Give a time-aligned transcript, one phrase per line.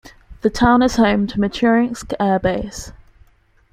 [0.41, 2.91] The town is home to Michurinsk air base.